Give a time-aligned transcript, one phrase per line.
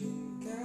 [0.00, 0.63] you can.